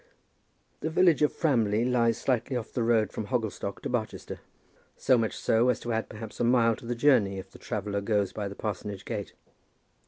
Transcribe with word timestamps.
The 0.79 0.89
village 0.89 1.21
of 1.21 1.31
Framley 1.31 1.85
lies 1.85 2.17
slightly 2.17 2.55
off 2.57 2.73
the 2.73 2.81
road 2.81 3.11
from 3.11 3.27
Hogglestock 3.27 3.81
to 3.81 3.89
Barchester, 3.89 4.39
so 4.97 5.15
much 5.15 5.37
so 5.37 5.69
as 5.69 5.79
to 5.81 5.93
add 5.93 6.09
perhaps 6.09 6.39
a 6.39 6.43
mile 6.43 6.75
to 6.77 6.87
the 6.87 6.95
journey 6.95 7.37
if 7.37 7.51
the 7.51 7.59
traveller 7.59 8.01
goes 8.01 8.33
by 8.33 8.47
the 8.47 8.55
parsonage 8.55 9.05
gate. 9.05 9.33